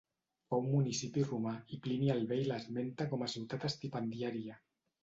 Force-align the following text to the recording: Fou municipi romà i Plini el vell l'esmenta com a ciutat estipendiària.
Fou 0.53 0.63
municipi 0.69 1.25
romà 1.27 1.53
i 1.77 1.79
Plini 1.85 2.11
el 2.15 2.27
vell 2.35 2.43
l'esmenta 2.53 3.09
com 3.13 3.29
a 3.29 3.33
ciutat 3.39 3.71
estipendiària. 3.73 4.61